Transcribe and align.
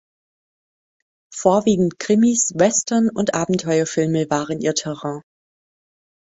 Vorwiegend 1.31 1.99
Krimis, 1.99 2.53
Western 2.55 3.11
und 3.11 3.35
Abenteuerfilme 3.35 4.31
waren 4.31 4.59
ihr 4.59 4.73
Terrain. 4.73 5.21